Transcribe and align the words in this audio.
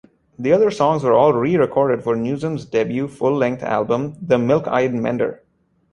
The 0.39 0.51
other 0.51 0.71
songs 0.71 1.03
were 1.03 1.13
all 1.13 1.31
re-recorded 1.31 2.03
for 2.03 2.15
Newsom's 2.15 2.65
debut 2.65 3.07
full-length 3.07 3.61
album 3.61 4.17
"The 4.19 4.39
Milk-Eyed 4.39 4.95
Mender". 4.95 5.43